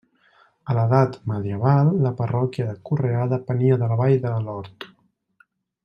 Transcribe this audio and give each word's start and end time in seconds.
A 0.71 0.75
l'edat 0.77 1.17
medieval 1.31 1.91
la 2.07 2.13
parròquia 2.23 2.67
de 2.71 2.75
Correà 2.91 3.29
depenia 3.35 3.79
de 3.83 3.91
la 3.93 3.99
Vall 4.03 4.19
de 4.25 4.33
Lord. 4.51 4.89